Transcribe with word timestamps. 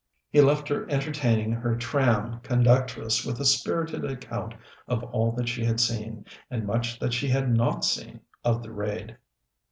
He 0.31 0.41
left 0.41 0.67
her 0.69 0.89
entertaining 0.89 1.51
her 1.51 1.75
tram 1.75 2.39
conductress 2.39 3.23
with 3.23 3.39
a 3.39 3.45
spirited 3.45 4.03
account 4.03 4.55
of 4.87 5.03
all 5.03 5.31
that 5.33 5.47
she 5.47 5.63
had 5.63 5.79
seen, 5.79 6.25
and 6.49 6.65
much 6.65 6.97
that 6.97 7.13
she 7.13 7.27
had 7.27 7.55
not 7.55 7.85
seen, 7.85 8.21
of 8.43 8.63
the 8.63 8.71
raid. 8.71 9.17